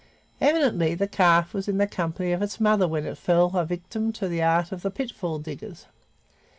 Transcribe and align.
Evidently 0.41 0.95
the 0.95 1.07
calf 1.07 1.53
was 1.53 1.67
in 1.67 1.77
the 1.77 1.85
company 1.85 2.31
of 2.31 2.41
its 2.41 2.59
mother 2.59 2.87
when 2.87 3.05
it 3.05 3.19
fell 3.19 3.55
a 3.55 3.63
victim 3.63 4.11
to 4.11 4.27
the 4.27 4.41
art 4.41 4.71
of 4.71 4.81
the 4.81 4.89
pitfall 4.89 5.37
diggers. 5.37 5.85